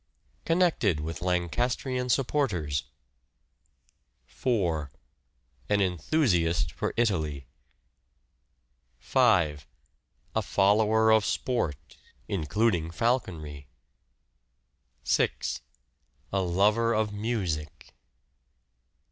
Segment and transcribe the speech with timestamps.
[0.45, 2.85] Connected with Lancastrian supporters.
[4.25, 4.89] 4.
[5.69, 7.45] An enthusiast for Italy.
[8.97, 9.67] 5.
[10.35, 13.67] A follower of sport (including falconry).
[15.03, 15.61] 6.
[16.33, 17.93] A lover of music.